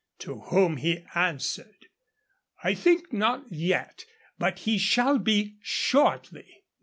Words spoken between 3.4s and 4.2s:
yet,